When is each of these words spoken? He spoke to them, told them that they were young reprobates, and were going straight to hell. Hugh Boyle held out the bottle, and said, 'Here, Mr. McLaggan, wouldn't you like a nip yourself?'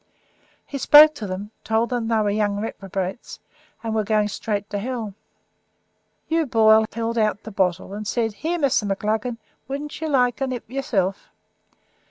He 0.65 0.79
spoke 0.79 1.13
to 1.13 1.27
them, 1.27 1.51
told 1.63 1.91
them 1.91 2.07
that 2.07 2.15
they 2.17 2.23
were 2.23 2.29
young 2.31 2.59
reprobates, 2.59 3.37
and 3.83 3.93
were 3.93 4.03
going 4.03 4.29
straight 4.29 4.67
to 4.71 4.79
hell. 4.79 5.13
Hugh 6.25 6.47
Boyle 6.47 6.87
held 6.91 7.19
out 7.19 7.43
the 7.43 7.51
bottle, 7.51 7.93
and 7.93 8.07
said, 8.07 8.33
'Here, 8.33 8.57
Mr. 8.57 8.87
McLaggan, 8.91 9.37
wouldn't 9.67 10.01
you 10.01 10.07
like 10.09 10.41
a 10.41 10.47
nip 10.47 10.67
yourself?' 10.67 11.29